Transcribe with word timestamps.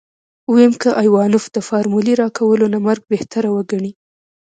ويم 0.51 0.73
که 0.81 0.89
ايوانوف 1.03 1.43
د 1.55 1.57
فارمولې 1.67 2.13
راکولو 2.21 2.65
نه 2.73 2.79
مرګ 2.87 3.01
بهتر 3.13 3.43
وګڼي. 3.51 3.91